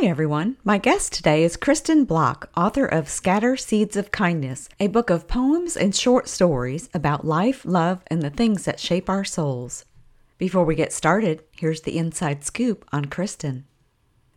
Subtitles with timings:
[0.00, 0.56] Hi, everyone.
[0.64, 5.28] My guest today is Kristen Block, author of Scatter Seeds of Kindness, a book of
[5.28, 9.84] poems and short stories about life, love, and the things that shape our souls.
[10.38, 13.66] Before we get started, here's the inside scoop on Kristen.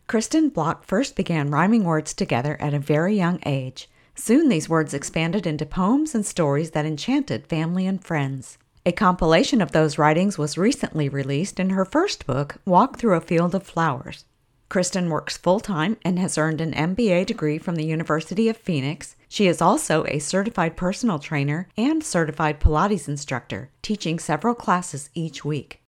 [0.06, 3.88] Kristen Block first began rhyming words together at a very young age.
[4.14, 8.58] Soon these words expanded into poems and stories that enchanted family and friends.
[8.84, 13.22] A compilation of those writings was recently released in her first book, Walk Through a
[13.22, 14.26] Field of Flowers.
[14.74, 19.14] Kristen works full time and has earned an MBA degree from the University of Phoenix.
[19.28, 25.44] She is also a certified personal trainer and certified Pilates instructor, teaching several classes each
[25.44, 25.80] week.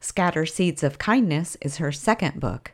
[0.00, 2.72] Scatter Seeds of Kindness is her second book.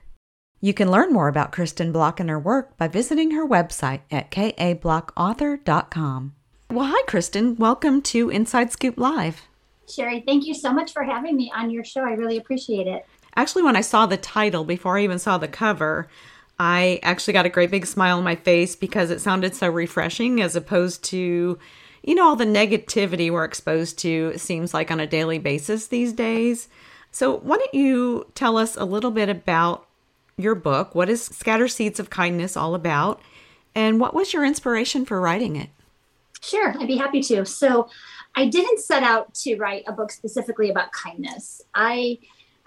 [0.61, 4.31] You can learn more about Kristen Block and her work by visiting her website at
[4.31, 6.35] kablockauthor.com.
[6.71, 7.57] Well, hi, Kristen.
[7.57, 9.43] Welcome to Inside Scoop Live.
[9.91, 12.03] Sherry, thank you so much for having me on your show.
[12.03, 13.05] I really appreciate it.
[13.39, 16.09] Actually, when I saw the title before I even saw the cover,
[16.59, 20.43] I actually got a great big smile on my face because it sounded so refreshing
[20.43, 21.57] as opposed to,
[22.03, 25.87] you know, all the negativity we're exposed to, it seems like on a daily basis
[25.87, 26.67] these days.
[27.13, 29.87] So, why don't you tell us a little bit about
[30.37, 30.97] your book?
[30.97, 33.23] What is Scatter Seeds of Kindness all about?
[33.73, 35.71] And what was your inspiration for writing it?
[36.41, 37.47] Sure, I'd be happy to.
[37.47, 37.89] So,
[38.35, 41.63] I didn't set out to write a book specifically about kindness.
[41.73, 42.19] I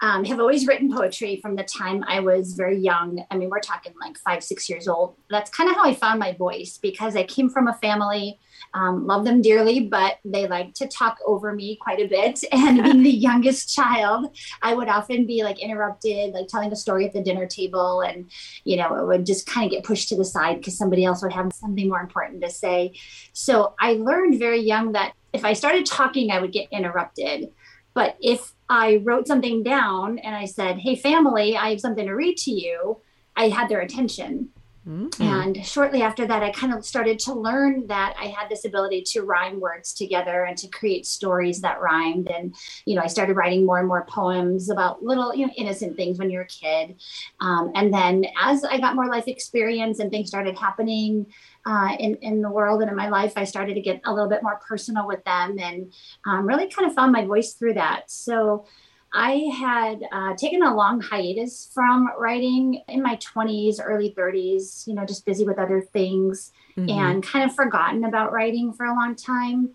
[0.02, 3.24] um, have always written poetry from the time I was very young.
[3.30, 5.14] I mean, we're talking like five, six years old.
[5.30, 8.40] That's kind of how I found my voice because I came from a family,
[8.74, 12.42] um, love them dearly, but they like to talk over me quite a bit.
[12.52, 17.06] And being the youngest child, I would often be like interrupted, like telling a story
[17.06, 18.00] at the dinner table.
[18.00, 18.28] And,
[18.64, 21.22] you know, it would just kind of get pushed to the side because somebody else
[21.22, 22.94] would have something more important to say.
[23.32, 27.52] So I learned very young that if I started talking, I would get interrupted.
[27.94, 32.14] But if I wrote something down and I said, Hey, family, I have something to
[32.14, 33.02] read to you,
[33.36, 34.48] I had their attention.
[34.86, 35.22] Mm-hmm.
[35.22, 39.02] And shortly after that, I kind of started to learn that I had this ability
[39.12, 42.28] to rhyme words together and to create stories that rhymed.
[42.28, 42.54] And,
[42.84, 46.18] you know, I started writing more and more poems about little, you know, innocent things
[46.18, 46.96] when you're a kid.
[47.40, 51.26] Um, and then as I got more life experience and things started happening,
[51.64, 54.28] uh, in, in the world and in my life, I started to get a little
[54.28, 55.92] bit more personal with them and
[56.26, 58.10] um, really kind of found my voice through that.
[58.10, 58.66] So
[59.14, 64.94] I had uh, taken a long hiatus from writing in my 20s, early 30s, you
[64.94, 66.88] know, just busy with other things mm-hmm.
[66.88, 69.70] and kind of forgotten about writing for a long time.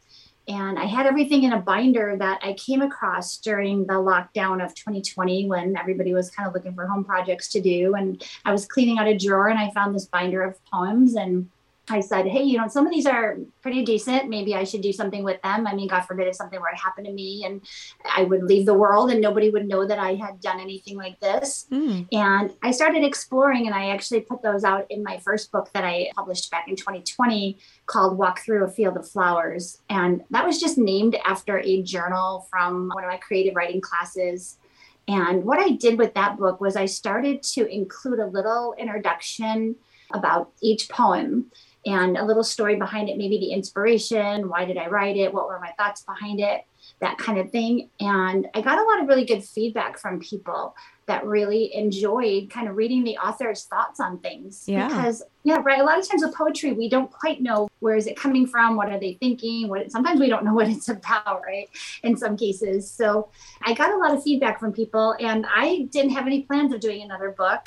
[0.48, 4.74] And I had everything in a binder that I came across during the lockdown of
[4.74, 7.96] 2020 when everybody was kind of looking for home projects to do.
[7.96, 11.50] And I was cleaning out a drawer and I found this binder of poems and
[11.90, 14.30] I said, hey, you know, some of these are pretty decent.
[14.30, 15.66] Maybe I should do something with them.
[15.66, 17.62] I mean, God forbid if something were to happen to me and
[18.14, 21.20] I would leave the world and nobody would know that I had done anything like
[21.22, 21.66] this.
[21.72, 22.08] Mm.
[22.12, 25.86] And I started exploring and I actually put those out in my first book that
[25.86, 29.82] I published back in 2020 called Walk Through a Field of Flowers.
[29.90, 34.58] And that was just named after a journal from one of my creative writing classes.
[35.08, 39.78] And what I did with that book was I started to include a little introduction
[40.14, 41.52] about each poem
[41.88, 45.48] and a little story behind it, maybe the inspiration, why did I write it, what
[45.48, 46.66] were my thoughts behind it,
[47.00, 47.90] that kind of thing.
[48.02, 50.76] And I got a lot of really good feedback from people
[51.06, 54.66] that really enjoyed kind of reading the author's thoughts on things.
[54.68, 54.90] Yeah.
[54.90, 55.80] Because yeah, right.
[55.80, 58.76] A lot of times with poetry, we don't quite know where is it coming from,
[58.76, 61.70] what are they thinking, what sometimes we don't know what it's about, right?
[62.04, 62.92] In some cases.
[62.92, 63.30] So
[63.62, 66.82] I got a lot of feedback from people and I didn't have any plans of
[66.82, 67.62] doing another book,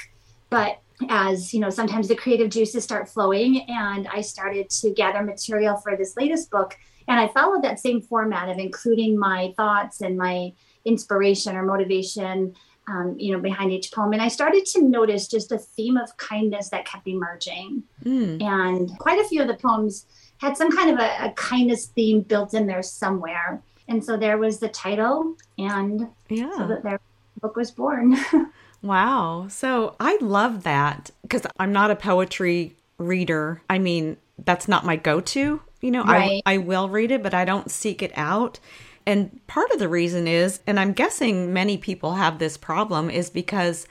[0.50, 5.22] but as you know sometimes the creative juices start flowing and i started to gather
[5.22, 6.76] material for this latest book.
[7.08, 10.52] And i followed that same format of including my thoughts and my
[10.84, 12.54] inspiration or motivation
[12.88, 14.12] um, you know behind each poem.
[14.12, 17.82] And i started to notice just a theme of kindness that kept emerging.
[18.04, 18.42] Mm.
[18.42, 20.06] and quite a few of the poems
[20.38, 23.62] had some kind of a, a kindness theme built in there somewhere.
[23.88, 26.56] And so there was the title and yeah.
[26.56, 27.00] so that their
[27.40, 28.16] book was born
[28.82, 29.46] Wow.
[29.48, 33.62] So I love that because I'm not a poetry reader.
[33.68, 35.60] I mean, that's not my go to.
[35.80, 36.42] You know, right.
[36.46, 38.58] I, I will read it, but I don't seek it out.
[39.06, 43.30] And part of the reason is, and I'm guessing many people have this problem, is
[43.30, 43.86] because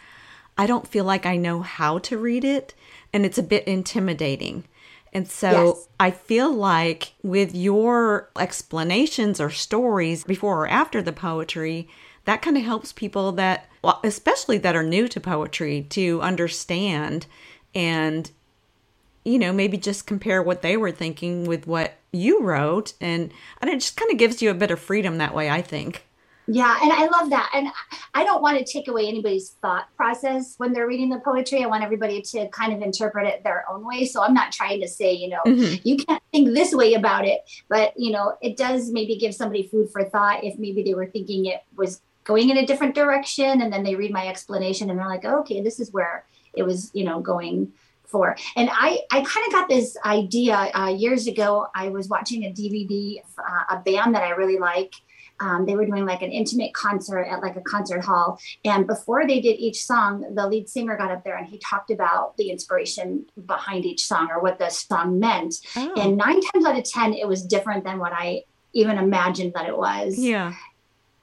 [0.57, 2.73] I don't feel like I know how to read it
[3.11, 4.65] and it's a bit intimidating.
[5.11, 5.87] And so Yes.
[5.99, 11.87] I feel like with your explanations or stories before or after the poetry,
[12.29, 17.25] that kind of helps people that, well, especially that are new to poetry, to understand
[17.73, 18.29] and,
[19.25, 22.93] you know, maybe just compare what they were thinking with what you wrote.
[23.01, 23.31] And,
[23.61, 26.05] and it just kind of gives you a bit of freedom that way, I think.
[26.45, 27.49] Yeah, and I love that.
[27.55, 27.69] And
[28.13, 31.63] I don't want to take away anybody's thought process when they're reading the poetry.
[31.63, 34.05] I want everybody to kind of interpret it their own way.
[34.05, 35.81] So I'm not trying to say, you know, Mhm.
[35.83, 39.67] you can't think this way about it, but you know, it does maybe give somebody
[39.67, 43.63] food for thought if maybe they were thinking it was going in a different direction
[43.63, 46.61] and then they read my explanation and they're like, oh, okay, this is where it
[46.61, 47.73] was, you know, going
[48.05, 48.37] for.
[48.55, 51.65] And I, I kind of got this idea uh, years ago.
[51.73, 54.93] I was watching a DVD of uh, a band that I really like.
[55.39, 58.39] Um, they were doing like an intimate concert at like a concert hall.
[58.63, 61.89] And before they did each song, the lead singer got up there and he talked
[61.89, 65.55] about the inspiration behind each song or what the song meant.
[65.75, 68.43] Oh, And nine times out of 10, it was different than what I
[68.73, 70.19] even imagined that it was.
[70.19, 70.53] yeah.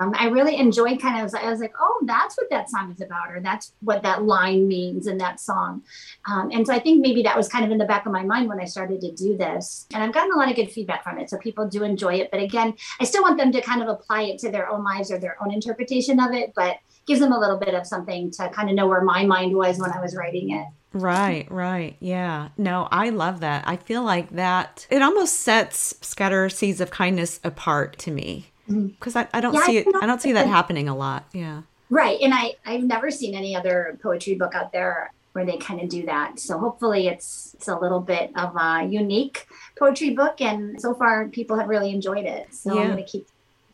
[0.01, 3.01] Um, I really enjoyed kind of, I was like, oh, that's what that song is
[3.01, 5.83] about, or that's what that line means in that song.
[6.31, 8.23] Um, and so I think maybe that was kind of in the back of my
[8.23, 9.87] mind when I started to do this.
[9.95, 11.31] And I've gotten a lot of good feedback from it.
[11.31, 12.31] So people do enjoy it.
[12.31, 15.11] But again, I still want them to kind of apply it to their own lives
[15.11, 16.77] or their own interpretation of it, but
[17.07, 19.79] gives them a little bit of something to kind of know where my mind was
[19.79, 20.67] when I was writing it.
[20.93, 21.97] Right, right.
[22.01, 22.49] Yeah.
[22.57, 23.69] No, I love that.
[23.69, 28.47] I feel like that it almost sets Scatter Seeds of Kindness apart to me.
[28.69, 28.99] Mhm.
[28.99, 29.87] Because I, I don't Yeah, see it.
[30.01, 31.27] I don't see that happening a lot.
[31.33, 31.63] Yeah.
[31.91, 32.19] Right.
[32.21, 35.89] And I, I've never seen any other poetry book out there where they kind of
[35.89, 36.41] do that.
[36.41, 39.47] So hopefully it's it's a little bit of a unique
[39.79, 40.41] poetry book.
[40.41, 42.53] And so far people have really enjoyed it.
[42.55, 42.83] So Yeah.
[42.83, 43.27] I'm gonna keep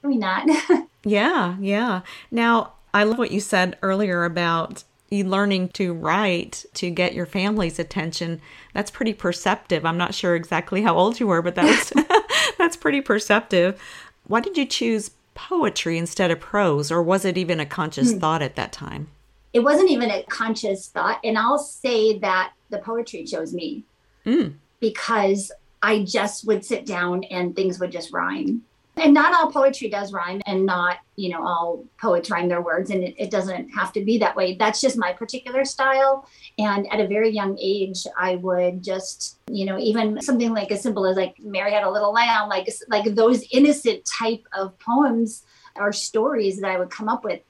[0.03, 0.47] doing that.
[1.05, 2.03] Yeah, yeah.
[2.31, 7.27] Now, I love what you said earlier about you learning to write to get your
[7.27, 8.41] family's attention.
[8.73, 9.85] That's pretty perceptive.
[9.85, 11.93] I'm not sure exactly how old you were, but that's
[12.59, 13.83] that's pretty perceptive.
[14.27, 18.43] Why did you choose poetry instead of prose or was it even a conscious thought
[18.43, 19.09] at that time?
[19.55, 21.21] it wasn't even a conscious thought.
[21.23, 23.85] And I'll say that the poetry chose me
[24.25, 24.55] Mm.
[24.81, 25.53] because
[25.83, 28.63] I just would sit down and things would just rhyme.
[28.97, 32.91] And not all poetry does rhyme, and not, you know, all poets rhyme their words,
[32.91, 34.55] and it, it doesn't have to be that way.
[34.55, 36.29] That's just my particular style.
[36.59, 40.83] And at a very young age, I would just, you know, even something like as
[40.83, 45.45] simple as like Mary had a little lamb, like like those innocent type of poems
[45.77, 47.41] or stories that I would come up with,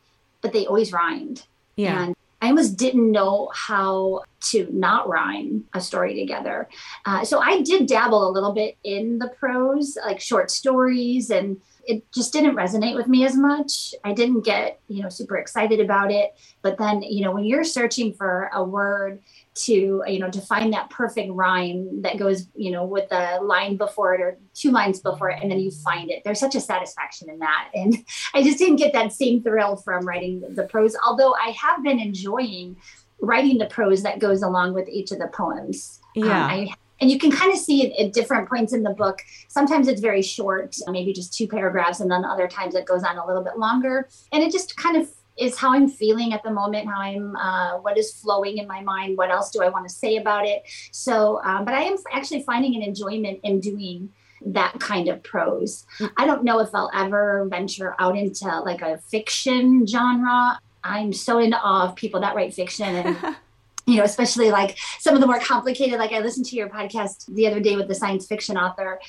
[0.43, 1.45] but they always rhymed.
[1.75, 2.05] Yeah.
[2.05, 6.69] And I almost didn't know how to not rhyme a story together.
[7.07, 11.63] Uh, so I did dabble a little bit in the prose, like short stories, and
[11.87, 13.95] it just didn't resonate with me as much.
[14.05, 16.35] I didn't get, you know, super excited about it.
[16.63, 19.21] But then, you know, when you're searching for a word
[19.55, 23.77] to, you know, to find that perfect rhyme that goes, you know, with the line
[23.77, 26.61] before it or two lines before it, and then you find it, there's such a
[26.61, 27.71] satisfaction in that.
[27.75, 27.97] And
[28.35, 31.99] I just didn't get that same thrill from writing the prose, although I have been
[31.99, 32.77] enjoying
[33.21, 36.01] writing the prose that goes along with each of the poems.
[36.17, 36.47] Um, Yeah.
[36.47, 36.69] I,
[37.01, 39.23] and you can kind of see it at different points in the book.
[39.49, 43.19] Sometimes it's very short, maybe just two paragraphs, and then other times it goes on
[43.19, 44.09] a little bit longer.
[44.33, 47.79] And it just kind of is how I'm feeling at the moment, how I'm, uh,
[47.79, 50.63] what is flowing in my mind, what else do I want to say about it.
[50.91, 54.11] So, um, but I am actually finding an enjoyment in doing
[54.47, 55.87] that kind of prose.
[56.17, 60.59] I don't know if I'll ever venture out into like a fiction genre.
[60.85, 63.37] I'm so in awe of people that write fiction and
[63.87, 65.99] you know, especially like some of the more complicated.
[65.99, 69.01] Like I listened to your podcast the other day with the science fiction author.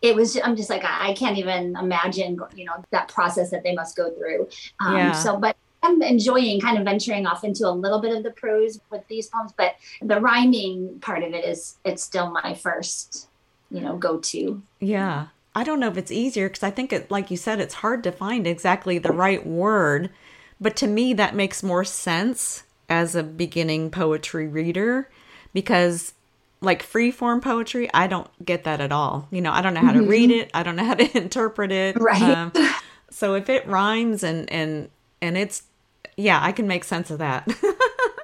[0.00, 3.62] It was, I'm just like, I I can't even imagine, you know, that process that
[3.62, 4.48] they must go through.
[4.80, 5.12] Um, Yeah.
[5.12, 8.80] So, but I'm enjoying kind of venturing off into a little bit of the prose
[8.90, 13.28] with these poems, but the rhyming part of it is, it's still my first,
[13.70, 14.62] you know, go to.
[14.80, 15.28] Yeah.
[15.54, 18.04] I don't know if it's easier because I think it, like you said, it's hard
[18.04, 20.10] to find exactly the right word.
[20.60, 25.10] But to me, that makes more sense as a beginning poetry reader
[25.52, 26.14] because,
[26.60, 29.28] like free form poetry, I don't get that at all.
[29.30, 30.08] You know, I don't know how to mm-hmm.
[30.08, 32.00] read it, I don't know how to interpret it.
[32.00, 32.22] Right.
[32.22, 32.52] Um,
[33.10, 34.88] so if it rhymes and and
[35.20, 35.64] and it's
[36.22, 37.46] yeah, I can make sense of that.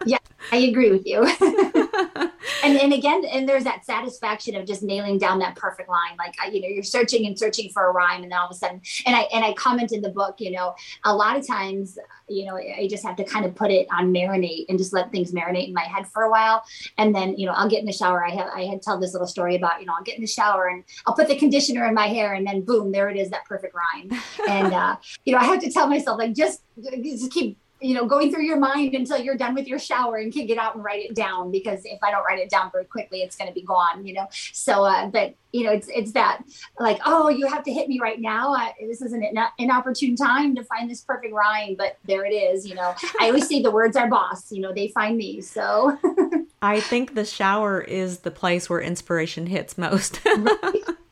[0.07, 0.19] Yeah,
[0.52, 1.23] I agree with you.
[2.64, 6.17] and and again, and there's that satisfaction of just nailing down that perfect line.
[6.17, 8.52] Like I- you know, you're searching and searching for a rhyme, and then all of
[8.52, 10.75] a sudden, and I and I comment in the book, you know,
[11.05, 14.12] a lot of times, you know, I just have to kind of put it on
[14.14, 16.62] marinate and just let things marinate in my head for a while,
[16.97, 18.25] and then you know, I'll get in the shower.
[18.25, 20.26] I have I had tell this little story about you know, I'll get in the
[20.28, 23.28] shower and I'll put the conditioner in my hair, and then boom, there it is,
[23.31, 24.11] that perfect rhyme.
[24.49, 26.62] and uh, you know, I have to tell myself like just
[27.02, 30.33] just keep you know, going through your mind until you're done with your shower and
[30.33, 32.85] can get out and write it down because if I don't write it down very
[32.85, 34.27] quickly, it's going to be gone, you know?
[34.33, 36.43] So, uh, but you know, it's, it's that
[36.79, 38.53] like, oh, you have to hit me right now.
[38.53, 39.25] I, this is an
[39.59, 42.67] inopportune time to find this perfect rhyme, but there it is.
[42.67, 45.41] You know, I always say the words are boss, you know, they find me.
[45.41, 45.97] So
[46.63, 50.21] I think the shower is the place where inspiration hits most.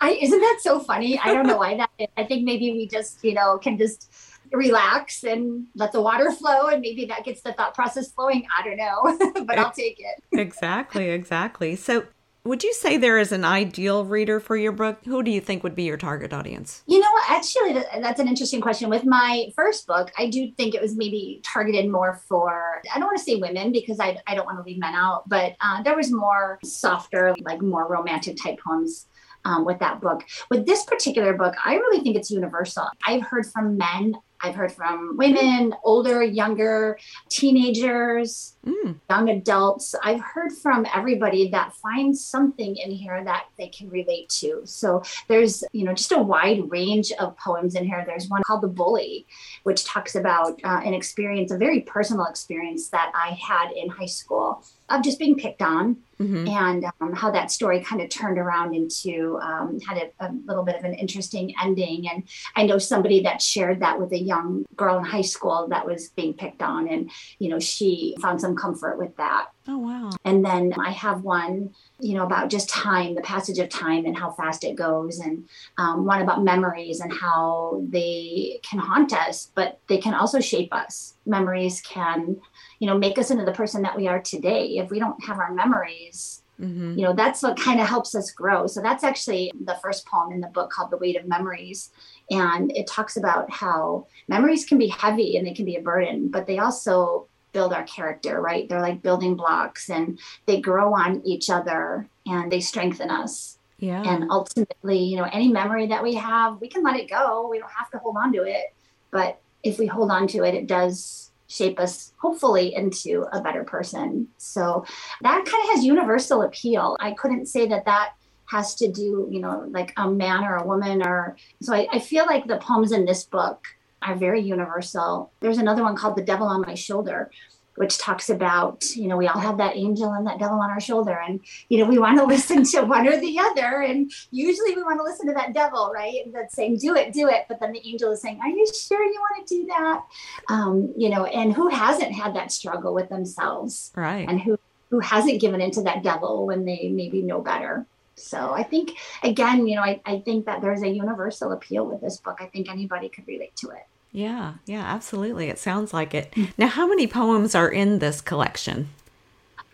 [0.01, 1.19] I, isn't that so funny?
[1.19, 2.09] I don't know why that is.
[2.17, 4.11] I think maybe we just, you know, can just
[4.57, 8.47] relax and let the water flow and maybe that gets the thought process flowing.
[8.57, 10.23] I don't know but i'll take it.
[10.39, 11.77] Exactly exactly.
[11.77, 12.05] So
[12.45, 14.99] would you say there is an ideal reader for your book?
[15.05, 16.85] Who do you think would be your target audience?
[16.87, 17.31] You know what?
[17.31, 18.89] Actually that's an interesting question.
[18.89, 23.07] With my first book i do think it was maybe targeted more for i don't
[23.07, 25.83] want to say women because i, I don't want to leave men out but uh,
[25.83, 29.07] there was more softer like more romantic type poems
[29.47, 30.25] um, with that book.
[30.51, 32.89] With this particular book, I really think it's universal.
[33.07, 38.99] I've heard from men I've heard from women, older, younger, teenagers, mm.
[39.09, 39.95] young adults.
[40.03, 44.63] I've heard from everybody that finds something in here that they can relate to.
[44.65, 48.05] So there's, you know, just a wide range of poems in here.
[48.07, 49.27] There's one called The Bully,
[49.63, 54.07] which talks about uh, an experience, a very personal experience that I had in high
[54.07, 56.49] school of just being picked on mm-hmm.
[56.49, 60.65] and um, how that story kind of turned around into um, had a, a, little
[60.65, 62.09] bit of an interesting ending.
[62.09, 65.87] And i know somebody that shared that with a young girl in high school that
[65.87, 69.49] was being picked on and you know she found some comfort with that.
[69.69, 70.11] Oh wow.
[70.25, 74.17] And then i have one you know about just time the passage of time and
[74.17, 79.51] how fast it goes and um, one about memories and how they can haunt us
[79.55, 82.41] but they can also shape us memories can
[82.79, 84.79] you know make us into the person that we are today.
[84.79, 86.99] If we don't have our memories mm-hmm.
[86.99, 88.67] you know that's what kind of helps us grow.
[88.67, 91.91] So that's actually the first poem in the book called the weight of memories.
[92.31, 96.29] And it talks about how memories can be heavy and they can be a burden
[96.29, 98.69] but they also build our character right?
[98.69, 103.59] They're like building blocks and they grow on each other and they strengthen us.
[103.79, 104.03] Yeah.
[104.05, 107.49] And ultimately you know any memory that we have we can let it go.
[107.51, 108.75] We don't have to hold on to it.
[109.11, 113.65] But if we hold on to it it does shape us hopefully into a better
[113.65, 114.29] person.
[114.37, 114.85] So
[115.23, 116.97] that kind of has universal appeal.
[117.01, 118.15] I couldn't say that that
[118.47, 121.99] has to do, you know, like a man or a woman or so I, I
[121.99, 123.65] feel like the poems in this book
[124.03, 125.33] are very universal.
[125.41, 127.31] There's another one called The Devil on My Shoulder,
[127.77, 130.81] which talks about, you know, we all have that angel and that devil on our
[130.81, 131.19] shoulder.
[131.27, 133.83] And, you know, we want to listen to one or the other.
[133.83, 136.31] And usually we want to listen to that devil, right?
[136.33, 137.47] That's saying, do it, do it.
[137.49, 140.05] But then the angel is saying, are you sure you want to do that?
[140.49, 143.93] Um, you know, and who hasn't had that struggle with themselves?
[143.95, 144.29] Right.
[144.29, 144.59] And who,
[144.91, 147.87] who hasn't given into that devil when they maybe know better?
[148.17, 152.01] So I think, again, you know, I, I think that there's a universal appeal with
[152.01, 152.39] this book.
[152.41, 153.87] I think anybody could relate to it.
[154.17, 155.51] Yeah, yeah, absolutely.
[155.51, 156.33] It sounds like it.
[156.57, 158.89] Now, how many poems are in this collection?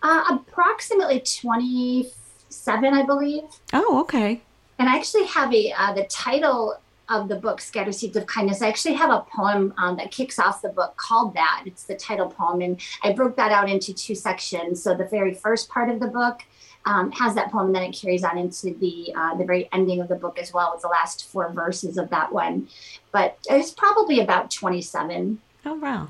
[0.02, 3.44] Uh, approximately 27, I believe.
[3.72, 4.42] Oh, okay.
[4.80, 6.76] And I actually have a, uh, the title
[7.08, 8.62] of the book, Scatter Seeds of Kindness.
[8.62, 11.62] I actually have a poem um, that kicks off the book called that.
[11.64, 12.62] It's the title poem.
[12.62, 14.82] And I broke that out into two sections.
[14.82, 16.42] So the very first part of the book
[16.84, 20.00] um, has that poem, and then it carries on into the uh, the very ending
[20.00, 22.68] of the book as well, with the last four verses of that one.
[23.12, 25.40] But it's probably about twenty seven.
[25.64, 26.08] Oh wow!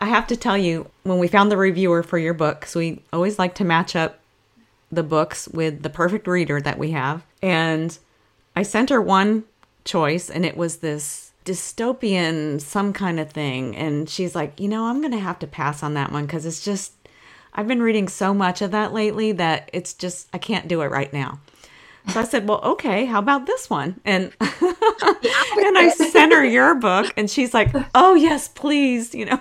[0.00, 3.02] I have to tell you, when we found the reviewer for your book, because we
[3.12, 4.18] always like to match up
[4.90, 7.96] the books with the perfect reader that we have, and
[8.56, 9.44] I sent her one
[9.84, 14.84] choice, and it was this dystopian some kind of thing and she's like you know
[14.84, 16.92] i'm gonna have to pass on that one because it's just
[17.54, 20.90] I've been reading so much of that lately that it's just, I can't do it
[20.90, 21.40] right now.
[22.08, 24.32] So I said, "Well, okay, how about this one?" And
[25.00, 29.40] and I sent her your book, and she's like, "Oh yes, please," you know.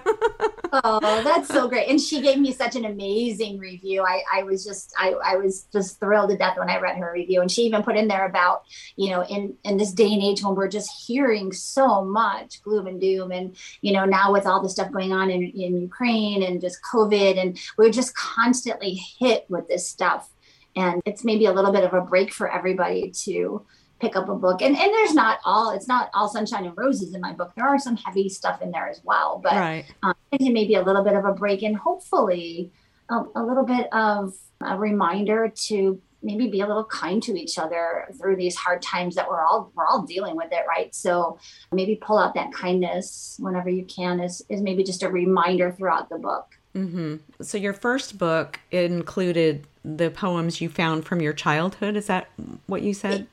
[0.74, 1.90] oh, that's so great!
[1.90, 4.04] And she gave me such an amazing review.
[4.04, 7.12] I I was just I I was just thrilled to death when I read her
[7.12, 8.64] review, and she even put in there about
[8.96, 12.88] you know in in this day and age when we're just hearing so much gloom
[12.88, 16.44] and doom, and you know now with all the stuff going on in in Ukraine
[16.44, 20.30] and just COVID, and we're just constantly hit with this stuff
[20.78, 23.66] and it's maybe a little bit of a break for everybody to
[24.00, 27.14] pick up a book and and there's not all it's not all sunshine and roses
[27.14, 29.86] in my book there are some heavy stuff in there as well but right.
[30.04, 32.72] um, maybe a little bit of a break and hopefully
[33.10, 37.58] a, a little bit of a reminder to maybe be a little kind to each
[37.58, 41.40] other through these hard times that we're all we're all dealing with it right so
[41.72, 46.10] maybe pull out that kindness whenever you can is is maybe just a reminder throughout
[46.10, 47.16] the book mm-hmm.
[47.42, 51.96] so your first book included the poems you found from your childhood.
[51.96, 52.28] Is that
[52.66, 53.28] what you said?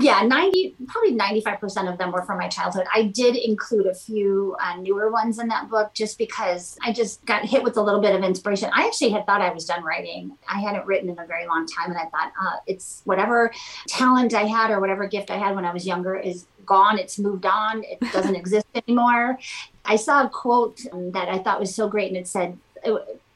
[0.00, 2.86] Yeah 90 probably 95% of them were from my childhood.
[2.92, 7.24] I did include a few uh, newer ones in that book just because i just
[7.24, 8.70] got hit with a little bit of inspiration.
[8.74, 10.36] I actually had thought i was done writing.
[10.48, 13.52] I hadn't written in a very long time and i thought uh, it's whatever
[13.88, 16.98] talent i had or whatever gift i had when i was younger is gone.
[16.98, 17.84] It's moved on.
[17.84, 19.38] It doesn't exist anymore.
[19.84, 22.58] I saw a quote um, that i thought was so great and it said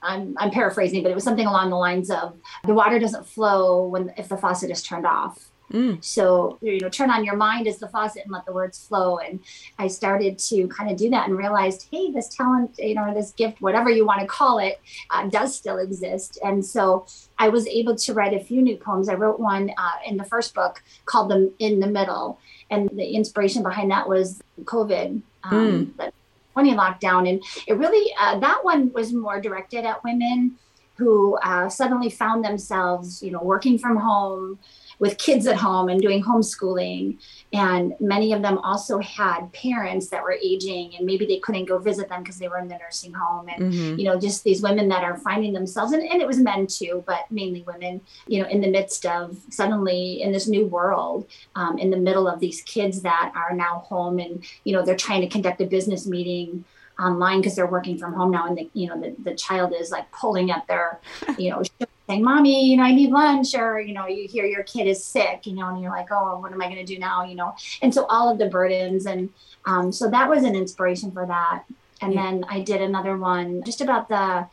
[0.02, 3.86] I'm, I'm paraphrasing, but it was something along the lines of the water doesn't flow
[3.86, 5.48] when if the faucet is turned off.
[5.72, 6.02] Mm.
[6.02, 9.18] So, you know, turn on your mind as the faucet and let the words flow.
[9.18, 9.40] And
[9.78, 13.32] I started to kind of do that and realized, hey, this talent, you know, this
[13.32, 16.38] gift, whatever you want to call it, uh, does still exist.
[16.42, 17.06] And so
[17.38, 19.08] I was able to write a few new poems.
[19.08, 22.38] I wrote one uh, in the first book called "Them In the Middle.
[22.70, 25.22] And the inspiration behind that was COVID.
[25.44, 26.12] Um, mm.
[26.54, 27.28] 20 lockdown.
[27.28, 30.56] And it really, uh, that one was more directed at women
[30.98, 34.58] who uh, suddenly found themselves, you know, working from home,
[34.98, 37.18] with kids at home and doing homeschooling.
[37.52, 41.78] And many of them also had parents that were aging and maybe they couldn't go
[41.78, 43.48] visit them because they were in the nursing home.
[43.48, 43.98] And, mm-hmm.
[43.98, 47.04] you know, just these women that are finding themselves, and, and it was men too,
[47.06, 51.78] but mainly women, you know, in the midst of suddenly in this new world, um,
[51.78, 55.20] in the middle of these kids that are now home and, you know, they're trying
[55.20, 56.64] to conduct a business meeting
[56.98, 59.90] online because they're working from home now and the you know the, the child is
[59.90, 61.00] like pulling at their
[61.38, 61.62] you know
[62.08, 65.04] saying, Mommy, you know, I need lunch, or, you know, you hear your kid is
[65.04, 67.24] sick, you know, and you're like, Oh, what am I going to do now?
[67.24, 69.06] You know, and so all of the burdens.
[69.06, 69.28] And
[69.66, 71.64] um, so that was an inspiration for that.
[72.00, 72.22] And yeah.
[72.22, 74.46] then I did another one just about the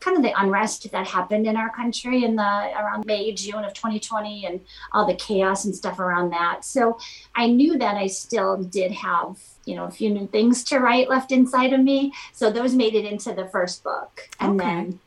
[0.00, 3.72] kind of the unrest that happened in our country in the around May, June of
[3.72, 4.60] 2020 and
[4.92, 6.64] all the chaos and stuff around that.
[6.64, 6.98] So
[7.34, 11.08] I knew that I still did have, you know, a few new things to write
[11.08, 12.12] left inside of me.
[12.32, 14.28] So those made it into the first book.
[14.38, 14.68] And okay.
[14.68, 15.00] then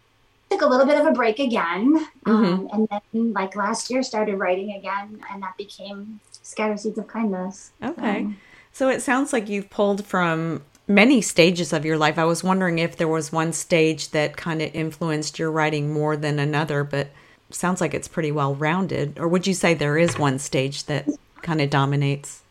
[0.50, 2.32] took a little bit of a break again mm-hmm.
[2.32, 7.08] um, and then like last year started writing again and that became scatter seeds of
[7.08, 8.34] kindness okay so.
[8.72, 12.80] so it sounds like you've pulled from many stages of your life i was wondering
[12.80, 17.10] if there was one stage that kind of influenced your writing more than another but
[17.52, 21.08] sounds like it's pretty well rounded or would you say there is one stage that
[21.44, 22.42] kind of dominates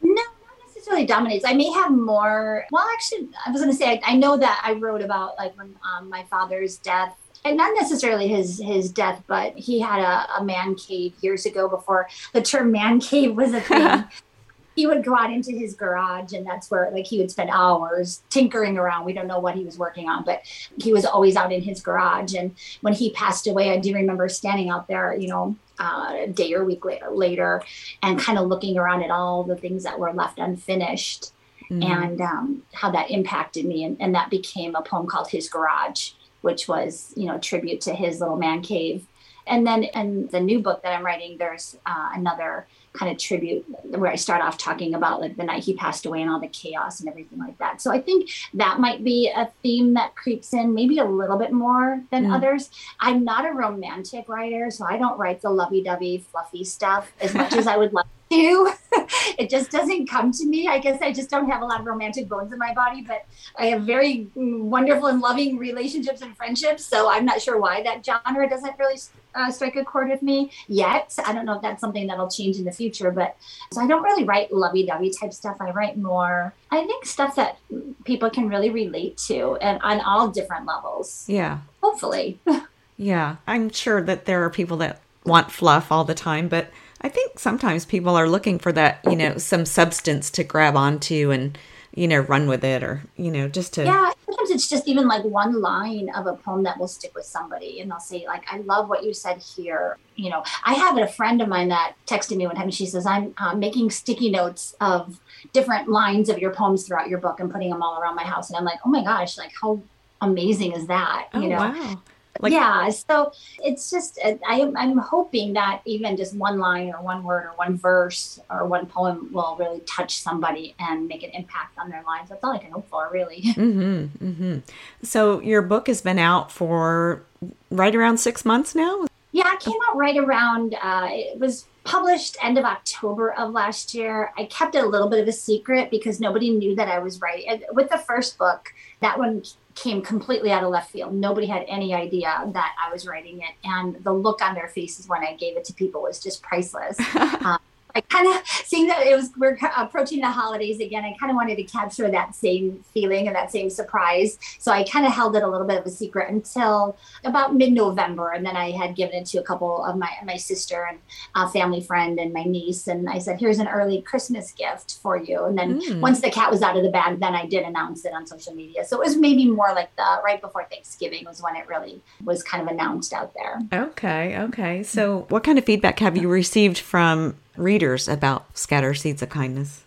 [0.00, 0.24] No, not
[0.66, 1.44] necessarily dominates.
[1.44, 2.66] I may have more.
[2.72, 5.56] Well, actually, I was going to say I, I, know that I wrote about like
[5.56, 10.40] when um, my father's death, and not necessarily his his death, but he had a,
[10.40, 14.04] a man cave years ago before the term man cave was a thing.
[14.74, 18.22] he would go out into his garage and that's where like he would spend hours
[18.30, 20.42] tinkering around we don't know what he was working on but
[20.80, 24.28] he was always out in his garage and when he passed away i do remember
[24.28, 27.62] standing out there you know uh, a day or week later
[28.02, 31.32] and kind of looking around at all the things that were left unfinished
[31.72, 31.82] mm-hmm.
[31.82, 33.84] and um, how that impacted me.
[33.84, 36.10] And, and that became a poem called His Garage,
[36.42, 39.06] which was, you know, a tribute to his little man cave.
[39.46, 43.64] And then in the new book that I'm writing, there's uh, another kind of tribute
[43.84, 46.48] where I start off talking about like the night he passed away and all the
[46.48, 47.80] chaos and everything like that.
[47.80, 51.52] So I think that might be a theme that creeps in maybe a little bit
[51.52, 52.34] more than mm.
[52.34, 52.68] others.
[53.00, 57.54] I'm not a romantic writer, so I don't write the lovey-dovey fluffy stuff as much
[57.54, 58.72] as I would love to.
[59.38, 60.68] it just doesn't come to me.
[60.68, 63.24] I guess I just don't have a lot of romantic bones in my body, but
[63.56, 66.84] I have very wonderful and loving relationships and friendships.
[66.84, 68.98] So I'm not sure why that genre doesn't really
[69.34, 71.14] uh, strike a chord with me yet.
[71.24, 73.36] I don't know if that's something that'll change in the future, but
[73.72, 75.56] so I don't really write lovey dovey type stuff.
[75.60, 77.58] I write more, I think, stuff that
[78.04, 81.24] people can really relate to and on all different levels.
[81.28, 81.58] Yeah.
[81.82, 82.38] Hopefully.
[82.96, 83.36] yeah.
[83.46, 86.70] I'm sure that there are people that want fluff all the time, but
[87.02, 91.30] I think sometimes people are looking for that, you know, some substance to grab onto
[91.30, 91.58] and,
[91.94, 93.84] you know, run with it or, you know, just to.
[93.84, 97.24] Yeah, sometimes it's just even like one line of a poem that will stick with
[97.24, 99.98] somebody and they'll say, like, I love what you said here.
[100.14, 102.86] You know, I have a friend of mine that texted me one time and she
[102.86, 105.18] says, I'm uh, making sticky notes of
[105.52, 108.48] different lines of your poems throughout your book and putting them all around my house.
[108.48, 109.82] And I'm like, oh my gosh, like, how
[110.20, 111.28] amazing is that?
[111.34, 111.56] You oh, know?
[111.56, 112.02] Wow.
[112.42, 117.00] Like, yeah, so it's just uh, I, I'm hoping that even just one line or
[117.00, 121.30] one word or one verse or one poem will really touch somebody and make an
[121.30, 122.30] impact on their lives.
[122.30, 123.44] That's all I can hope for, really.
[123.62, 124.58] Mm-hmm, mm-hmm.
[125.04, 127.22] So your book has been out for
[127.70, 129.06] right around six months now.
[129.30, 130.74] Yeah, it came out right around.
[130.82, 134.32] Uh, it was published end of October of last year.
[134.36, 137.20] I kept it a little bit of a secret because nobody knew that I was
[137.20, 137.62] writing.
[137.72, 139.42] With the first book, that one
[139.74, 141.14] came completely out of left field.
[141.14, 143.50] Nobody had any idea that I was writing it.
[143.64, 146.98] And the look on their faces when I gave it to people was just priceless.
[147.16, 147.58] um,
[147.94, 151.04] I kind of seeing that it was we're approaching the holidays again.
[151.04, 154.38] I kind of wanted to capture that same feeling and that same surprise.
[154.58, 158.30] So I kind of held it a little bit of a secret until about mid-November,
[158.30, 160.98] and then I had given it to a couple of my my sister and
[161.34, 165.16] a family friend and my niece, and I said, "Here's an early Christmas gift for
[165.16, 166.00] you." And then mm.
[166.00, 168.54] once the cat was out of the bag, then I did announce it on social
[168.54, 168.84] media.
[168.84, 172.42] So it was maybe more like the right before Thanksgiving was when it really was
[172.42, 173.60] kind of announced out there.
[173.72, 174.82] Okay, okay.
[174.82, 179.84] So what kind of feedback have you received from readers about Scatter Seeds of Kindness?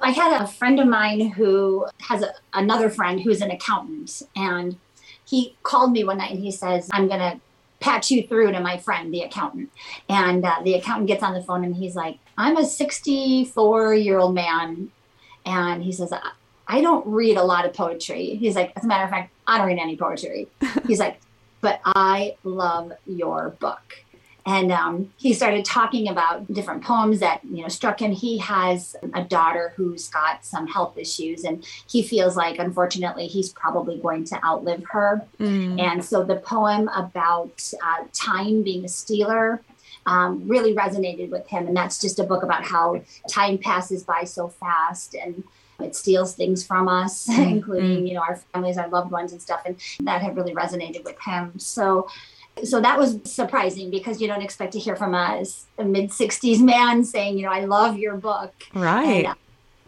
[0.00, 4.76] I had a friend of mine who has a, another friend who's an accountant, and
[5.24, 7.40] he called me one night and he says, I'm going to
[7.80, 9.70] patch you through to my friend, the accountant.
[10.08, 14.18] And uh, the accountant gets on the phone and he's like, I'm a 64 year
[14.18, 14.90] old man.
[15.46, 16.12] And he says,
[16.66, 18.36] I don't read a lot of poetry.
[18.36, 20.48] He's like, as a matter of fact, I don't read any poetry.
[20.86, 21.20] He's like,
[21.60, 23.80] but I love your book
[24.50, 28.96] and um, he started talking about different poems that you know struck him he has
[29.14, 34.24] a daughter who's got some health issues and he feels like unfortunately he's probably going
[34.24, 35.80] to outlive her mm.
[35.80, 39.62] and so the poem about uh, time being a stealer
[40.06, 44.24] um, really resonated with him and that's just a book about how time passes by
[44.24, 45.44] so fast and
[45.78, 47.48] it steals things from us mm.
[47.48, 51.04] including you know our families our loved ones and stuff and that had really resonated
[51.04, 52.08] with him so
[52.64, 55.44] so that was surprising because you don't expect to hear from a,
[55.78, 58.54] a mid 60s man saying, you know, I love your book.
[58.74, 59.24] Right.
[59.24, 59.34] And, uh,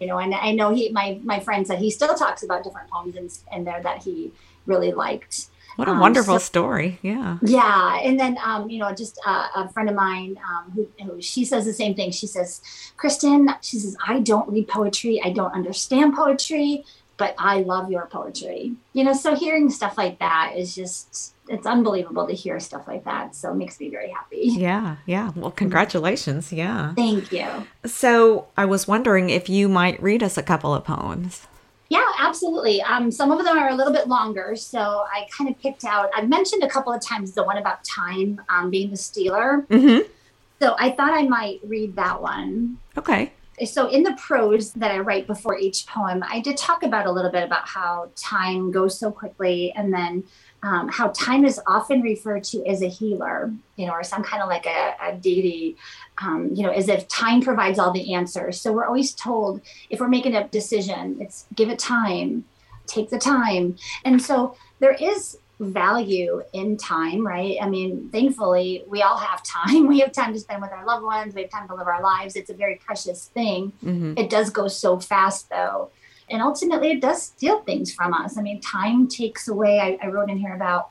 [0.01, 2.91] you know, and I know he, my, my friend said he still talks about different
[2.91, 4.33] poems in, in there that he
[4.67, 5.47] really liked.
[5.77, 6.99] What a um, wonderful so, story.
[7.03, 7.39] Yeah.
[7.43, 8.01] Yeah.
[8.03, 11.45] And then, um, you know, just uh, a friend of mine um, who, who, she
[11.45, 12.11] says the same thing.
[12.11, 12.61] She says,
[12.97, 15.21] Kristen, she says, I don't read poetry.
[15.25, 16.85] I don't understand poetry,
[17.17, 18.73] but I love your poetry.
[18.93, 23.05] You know, so hearing stuff like that is just, it's unbelievable to hear stuff like
[23.05, 23.37] that.
[23.37, 24.41] So it makes me very happy.
[24.43, 25.31] Yeah, yeah.
[25.37, 26.53] Well, congratulations.
[26.53, 26.95] Yeah.
[26.95, 27.47] Thank you.
[27.85, 31.47] So I was wondering if you might read us a couple of poems.
[31.91, 32.81] Yeah, absolutely.
[32.81, 36.09] Um, some of them are a little bit longer, so I kind of picked out.
[36.17, 39.67] I've mentioned a couple of times the one about time um, being the stealer.
[39.69, 40.11] Mm-hmm.
[40.59, 42.79] So I thought I might read that one.
[42.97, 43.33] Okay.
[43.67, 47.13] So in the prose that I write before each poem, I did talk about a
[47.13, 50.25] little bit about how time goes so quickly, and then
[50.63, 54.43] um, how time is often referred to as a healer, you know, or some kind
[54.43, 55.77] of like a, a deity,
[56.19, 58.61] um, you know, as if time provides all the answers.
[58.61, 62.45] So we're always told if we're making a decision, it's give it time,
[62.87, 63.77] take the time.
[64.05, 67.57] And so there is value in time, right?
[67.61, 69.87] I mean, thankfully, we all have time.
[69.93, 72.03] We have time to spend with our loved ones, we have time to live our
[72.03, 72.37] lives.
[72.37, 73.73] It's a very precious thing.
[73.85, 74.15] Mm-hmm.
[74.17, 75.91] It does go so fast, though
[76.33, 78.37] and ultimately it does steal things from us.
[78.37, 80.89] I mean, time takes away, I, I wrote in here about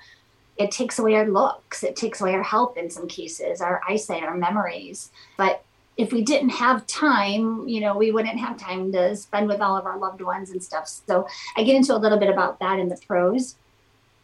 [0.58, 4.23] it takes away our looks, it takes away our health in some cases, our eyesight,
[4.23, 5.12] our memories.
[5.38, 5.63] But
[5.97, 9.75] if we didn't have time, you know, we wouldn't have time to spend with all
[9.75, 10.88] of our loved ones and stuff.
[10.88, 11.27] So
[11.58, 13.56] I get into a little bit about that in the prose.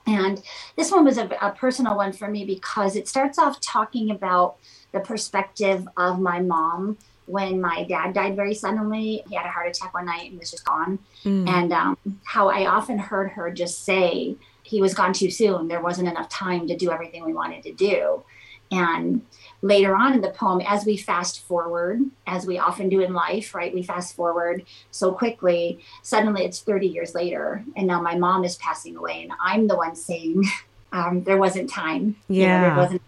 [0.06, 0.42] And
[0.78, 4.56] this one was a, a, personal one for me because it starts off talking about
[4.94, 6.98] the perspective of my mom
[7.28, 9.24] when my dad died very suddenly.
[9.30, 10.98] He had a heart attack one night and was just gone.
[11.24, 11.48] Mm.
[11.48, 15.68] And um, how I often heard her just say, he was gone too soon.
[15.68, 18.24] There wasn't enough time to do everything we wanted to do.
[18.72, 19.22] And
[19.62, 23.56] later on in the poem, as we fast forward, as we often do in life,
[23.56, 23.74] right?
[23.74, 25.80] We fast forward so quickly.
[26.02, 27.64] Suddenly it's 30 years later.
[27.76, 29.24] And now my mom is passing away.
[29.24, 30.44] And I'm the one saying,
[30.92, 32.18] um, there wasn't time.
[32.28, 32.40] Yeah.
[32.40, 33.02] You know, there wasn't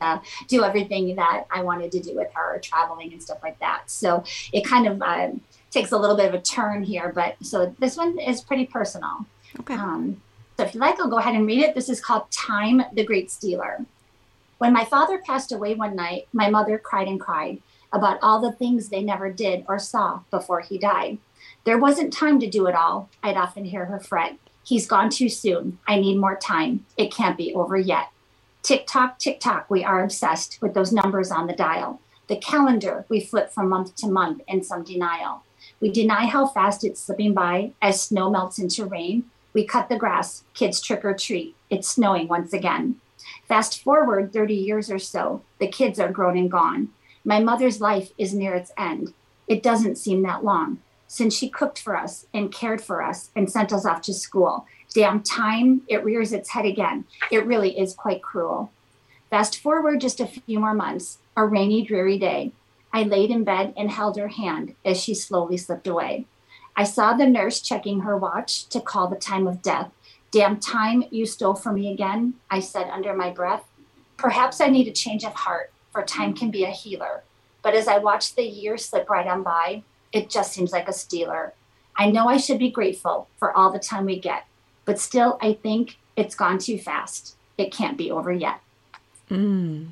[0.00, 3.82] uh, do everything that I wanted to do with her, traveling and stuff like that.
[3.86, 5.30] So it kind of uh,
[5.70, 9.26] takes a little bit of a turn here, but so this one is pretty personal.
[9.60, 9.74] Okay.
[9.74, 10.20] Um,
[10.56, 11.74] so if you like, I'll go ahead and read it.
[11.74, 13.84] This is called Time, the Great Stealer.
[14.58, 18.52] When my father passed away one night, my mother cried and cried about all the
[18.52, 21.18] things they never did or saw before he died.
[21.64, 24.36] There wasn't time to do it all, I'd often hear her fret.
[24.64, 25.78] He's gone too soon.
[25.86, 26.84] I need more time.
[26.96, 28.08] It can't be over yet.
[28.68, 32.02] Tick tock, we are obsessed with those numbers on the dial.
[32.26, 35.42] The calendar, we flip from month to month in some denial.
[35.80, 39.24] We deny how fast it's slipping by as snow melts into rain.
[39.54, 41.56] We cut the grass, kids trick or treat.
[41.70, 42.96] It's snowing once again.
[43.48, 46.90] Fast forward 30 years or so, the kids are grown and gone.
[47.24, 49.14] My mother's life is near its end.
[49.46, 53.50] It doesn't seem that long since she cooked for us and cared for us and
[53.50, 57.04] sent us off to school damn time, it rears its head again.
[57.30, 58.72] It really is quite cruel.
[59.30, 62.52] Fast forward just a few more months, a rainy, dreary day.
[62.92, 66.26] I laid in bed and held her hand as she slowly slipped away.
[66.74, 69.90] I saw the nurse checking her watch to call the time of death.
[70.30, 73.64] Damn time you stole from me again, I said under my breath.
[74.16, 77.22] Perhaps I need a change of heart, for time can be a healer.
[77.62, 80.92] But as I watch the years slip right on by, it just seems like a
[80.92, 81.52] stealer.
[81.96, 84.46] I know I should be grateful for all the time we get,
[84.88, 87.36] but still, I think it's gone too fast.
[87.58, 88.60] It can't be over yet.
[89.30, 89.88] Mm,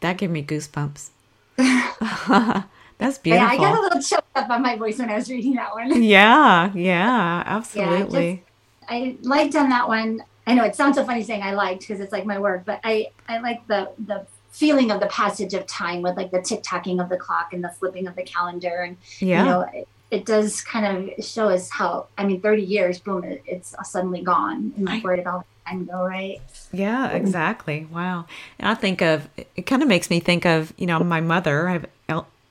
[0.00, 1.10] that gave me goosebumps.
[1.58, 3.46] That's beautiful.
[3.46, 5.74] Yeah, I got a little choked up on my voice when I was reading that
[5.74, 6.02] one.
[6.02, 8.30] Yeah, yeah, absolutely.
[8.30, 10.24] Yeah, I, just, I liked on that one.
[10.46, 12.80] I know it sounds so funny saying I liked because it's like my work, but
[12.82, 16.60] I I like the the feeling of the passage of time with like the tick
[16.62, 19.44] tacking of the clock and the flipping of the calendar and yeah.
[19.44, 23.42] you know it, does kind of show us how I mean 30 years boom it,
[23.46, 26.40] it's suddenly gone and like where did all the time go right
[26.72, 28.26] yeah exactly wow
[28.58, 31.68] and I think of it kind of makes me think of you know my mother
[31.68, 31.86] I have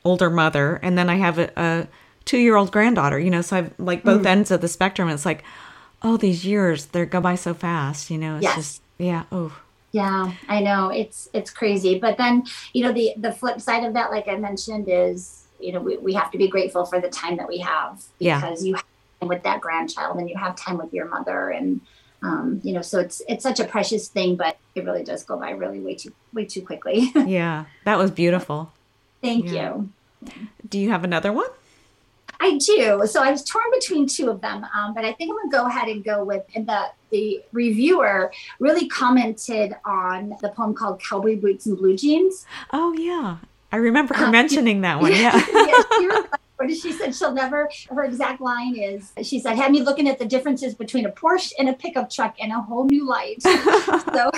[0.05, 1.87] older mother, and then I have a, a
[2.25, 4.27] two year old granddaughter, you know, so I've like both mm.
[4.27, 5.09] ends of the spectrum.
[5.09, 5.43] It's like,
[6.01, 8.55] oh, these years, they go by so fast, you know, it's yes.
[8.55, 9.57] just, yeah, oh.
[9.91, 13.93] Yeah, I know it's it's crazy, but then you know the the flip side of
[13.93, 17.09] that, like I mentioned, is you know we, we have to be grateful for the
[17.09, 18.69] time that we have because yeah.
[18.69, 18.85] you have
[19.19, 21.81] time with that grandchild and you have time with your mother and
[22.23, 25.37] um, you know so it's it's such a precious thing, but it really does go
[25.37, 27.11] by really way too way too quickly.
[27.15, 28.71] yeah, that was beautiful.
[29.21, 29.75] Thank yeah.
[29.75, 29.89] you.
[30.67, 31.49] Do you have another one?
[32.39, 33.03] I do.
[33.05, 35.57] So I was torn between two of them, um, but I think I'm going to
[35.57, 41.01] go ahead and go with and the the reviewer really commented on the poem called
[41.01, 43.37] "Cowboy Boots and Blue Jeans." Oh yeah,
[43.73, 45.11] I remember her um, mentioning that one.
[45.11, 46.21] Yeah, yeah
[46.69, 47.67] she said she'll never.
[47.89, 51.53] Her exact line is, she said, "Had me looking at the differences between a Porsche
[51.57, 54.29] and a pickup truck in a whole new light." so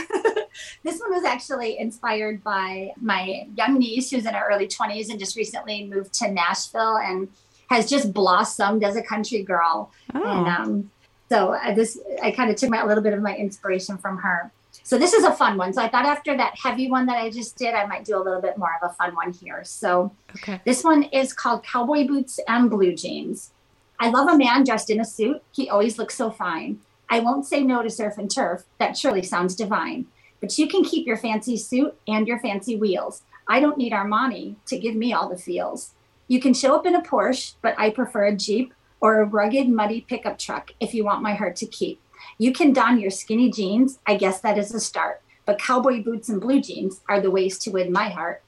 [0.84, 5.20] this one was actually inspired by my young niece who's in her early 20s and
[5.20, 7.28] just recently moved to Nashville and
[7.70, 9.92] has just blossomed as a country girl.
[10.14, 10.24] Oh.
[10.24, 10.92] And um,
[11.28, 14.18] so I, this, I kind of took my, a little bit of my inspiration from
[14.20, 14.52] her.
[14.86, 15.74] So this is a fun one.
[15.74, 18.22] So I thought after that heavy one that I just did, I might do a
[18.22, 19.64] little bit more of a fun one here.
[19.64, 20.62] So okay.
[20.64, 23.52] this one is called Cowboy Boots and Blue Jeans.
[24.00, 25.42] I love a man dressed in a suit.
[25.52, 26.82] He always looks so fine.
[27.10, 28.66] I won't say no to surf and turf.
[28.78, 30.06] That surely sounds divine.
[30.40, 33.24] But you can keep your fancy suit and your fancy wheels.
[33.48, 35.96] I don't need Armani to give me all the feels.
[36.28, 38.72] You can show up in a Porsche, but I prefer a Jeep
[39.02, 42.00] or a rugged, muddy pickup truck if you want my heart to keep.
[42.38, 44.00] You can don your skinny jeans.
[44.06, 45.22] I guess that is a start.
[45.46, 48.44] But cowboy boots and blue jeans are the ways to win my heart.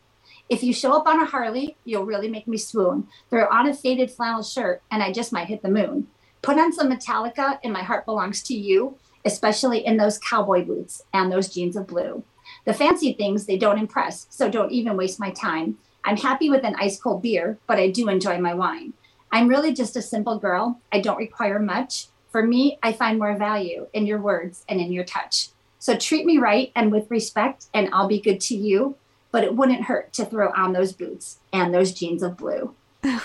[0.50, 3.08] If you show up on a Harley, you'll really make me swoon.
[3.30, 6.08] Throw on a faded flannel shirt, and I just might hit the moon.
[6.42, 11.02] Put on some Metallica, and my heart belongs to you, especially in those cowboy boots
[11.14, 12.24] and those jeans of blue.
[12.66, 15.78] The fancy things, they don't impress, so don't even waste my time.
[16.06, 18.94] I'm happy with an ice cold beer, but I do enjoy my wine.
[19.32, 20.80] I'm really just a simple girl.
[20.92, 22.08] I don't require much.
[22.38, 25.50] For me, I find more value in your words and in your touch.
[25.80, 28.96] So treat me right and with respect, and I'll be good to you.
[29.32, 32.76] But it wouldn't hurt to throw on those boots and those jeans of blue.
[33.04, 33.18] oh,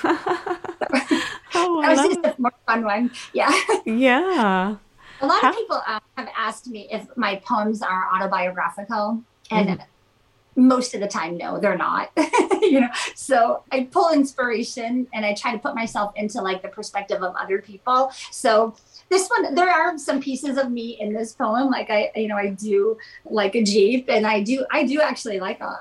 [1.82, 3.10] that was just a more fun one.
[3.34, 3.52] Yeah.
[3.84, 4.76] Yeah.
[5.20, 5.50] A lot How?
[5.50, 9.84] of people uh, have asked me if my poems are autobiographical, and mm
[10.56, 12.10] most of the time, no, they're not.
[12.62, 16.68] you know, so I pull inspiration and I try to put myself into like the
[16.68, 18.12] perspective of other people.
[18.30, 18.74] So
[19.12, 22.36] this one there are some pieces of me in this poem like i you know
[22.36, 25.76] i do like a jeep and i do i do actually like a,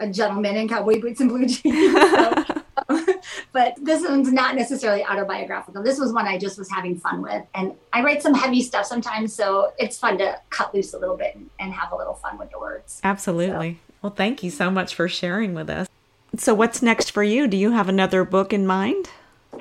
[0.00, 2.44] a gentleman in cowboy boots and blue jeans so,
[2.88, 3.06] um,
[3.52, 7.42] but this one's not necessarily autobiographical this was one i just was having fun with
[7.54, 11.16] and i write some heavy stuff sometimes so it's fun to cut loose a little
[11.16, 13.93] bit and, and have a little fun with the words absolutely so.
[14.04, 15.88] Well thank you so much for sharing with us
[16.36, 19.08] so what's next for you do you have another book in mind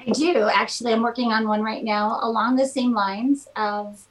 [0.08, 0.94] I do actually.
[0.94, 4.02] I'm working on one right now along the same lines of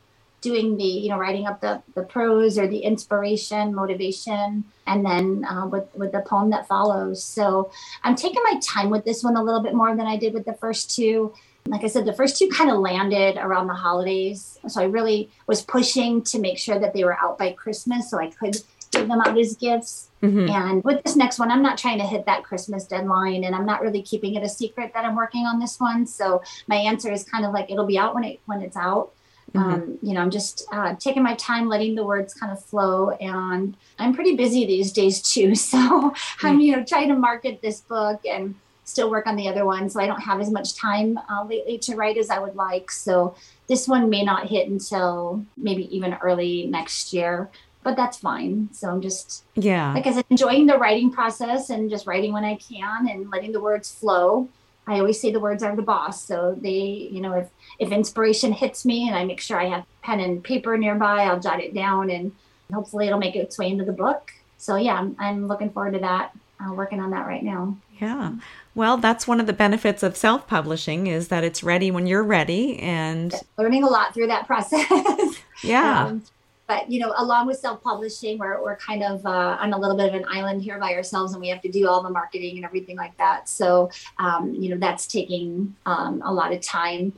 [0.41, 5.45] doing the, you know, writing up the the prose or the inspiration, motivation, and then
[5.45, 7.23] uh, with with the poem that follows.
[7.23, 7.71] So
[8.03, 10.45] I'm taking my time with this one a little bit more than I did with
[10.45, 11.33] the first two.
[11.67, 15.31] Like I said, the first two kind of landed around the holidays, so I really
[15.47, 18.57] was pushing to make sure that they were out by Christmas, so I could
[18.93, 20.11] give them out as gifts.
[20.23, 20.49] Mm-hmm.
[20.51, 23.67] And with this next one, I'm not trying to hit that Christmas deadline and I'm
[23.67, 26.07] not really keeping it a secret that I'm working on this one.
[26.07, 29.13] So my answer is kind of like it'll be out when it when it's out.
[29.53, 29.73] Mm-hmm.
[29.73, 33.11] Um, you know, I'm just uh, taking my time, letting the words kind of flow.
[33.11, 35.55] And I'm pretty busy these days too.
[35.63, 36.47] So mm-hmm.
[36.47, 39.89] I'm, you know, trying to market this book and still work on the other one.
[39.89, 42.91] So I don't have as much time uh, lately to write as I would like.
[42.91, 43.35] So
[43.69, 47.51] this one may not hit until maybe even early next year
[47.83, 48.69] but that's fine.
[48.73, 52.45] So I'm just yeah, like I said, enjoying the writing process and just writing when
[52.45, 54.49] I can and letting the words flow.
[54.87, 56.25] I always say the words are the boss.
[56.25, 59.85] So they, you know, if if inspiration hits me and I make sure I have
[60.03, 62.33] pen and paper nearby, I'll jot it down and
[62.73, 64.33] hopefully it'll make its way into the book.
[64.59, 66.33] So yeah, I'm, I'm looking forward to that.
[66.61, 67.77] Uh, working on that right now.
[67.99, 68.35] Yeah.
[68.77, 72.79] Well, that's one of the benefits of self-publishing is that it's ready when you're ready
[72.79, 74.87] and learning a lot through that process.
[75.65, 76.07] Yeah.
[76.07, 76.25] um,
[76.73, 80.09] but you know, along with self-publishing, we're, we're kind of uh, on a little bit
[80.09, 82.65] of an island here by ourselves, and we have to do all the marketing and
[82.65, 83.47] everything like that.
[83.47, 87.13] So, um, you know, that's taking um, a lot of time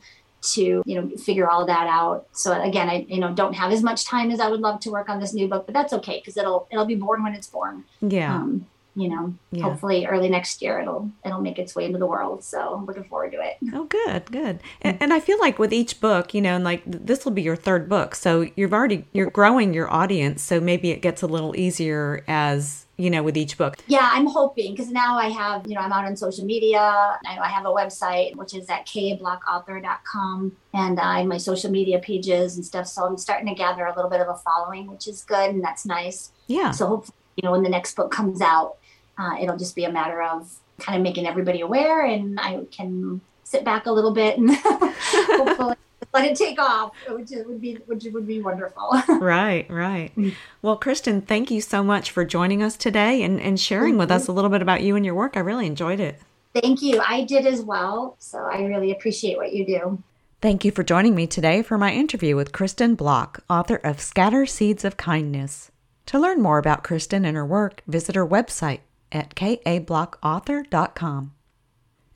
[0.54, 2.26] to you know figure all that out.
[2.32, 4.90] So again, I you know don't have as much time as I would love to
[4.90, 7.46] work on this new book, but that's okay because it'll it'll be born when it's
[7.46, 7.84] born.
[8.00, 8.34] yeah.
[8.34, 9.64] Um, you know, Yeah.
[9.64, 12.44] hopefully early next year it'll it'll make its way into the world.
[12.44, 13.56] So I'm looking forward to it.
[13.72, 14.60] Oh, good, good.
[14.82, 15.02] And, mm-hmm.
[15.02, 17.56] and I feel like with each book, you know, and like this will be your
[17.56, 20.42] third book, so you've already you're growing your audience.
[20.42, 23.76] So maybe it gets a little easier as you know with each book.
[23.88, 26.78] Yeah, I'm hoping because now I have, you know, I'm out on social media.
[26.80, 31.70] I, I have a website, which is at kblockauthor.com, and uh, I have my social
[31.70, 32.86] media pages and stuff.
[32.86, 35.62] So I'm starting to gather a little bit of a following, which is good and
[35.62, 36.30] that's nice.
[36.46, 36.70] Yeah.
[36.70, 38.76] So hopefully, you know, when the next book comes out,
[39.18, 43.20] uh, it'll just be a matter of kind of making everybody aware, and I can
[43.44, 45.76] sit back a little bit and hopefully
[46.14, 48.92] let it take off, which would be which would be wonderful.
[49.08, 50.12] Right, right.
[50.60, 54.28] Well, Kristen, thank you so much for joining us today and, and sharing with us
[54.28, 55.36] a little bit about you and your work.
[55.36, 56.20] I really enjoyed it.
[56.52, 57.00] Thank you.
[57.00, 58.16] I did as well.
[58.18, 60.02] So I really appreciate what you do.
[60.42, 64.44] Thank you for joining me today for my interview with Kristen Block, author of Scatter
[64.44, 65.70] Seeds of Kindness.
[66.06, 68.80] To learn more about Kristen and her work, visit her website
[69.14, 71.32] at kablockauthor.com.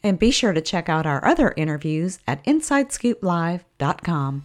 [0.03, 4.45] And be sure to check out our other interviews at InsideScoopLive.com.